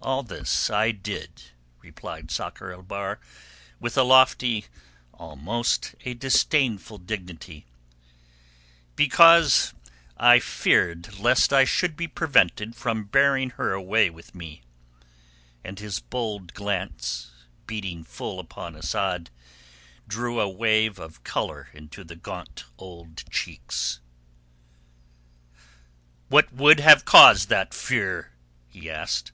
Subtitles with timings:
[0.00, 1.42] "All this I did,"
[1.82, 3.18] replied Sakr el Bahr,
[3.78, 7.66] with a lofty—almost a disdainful—dignity,
[8.96, 9.74] "because
[10.16, 14.62] I feared lest I should be prevented from bearing her away with me,"
[15.64, 17.32] and his bold glance,
[17.66, 19.28] beating full upon Asad,
[20.06, 24.00] drew a wave of colour into the gaunt old cheeks.
[26.28, 28.32] "What could have caused that fear?"
[28.70, 29.32] he asked.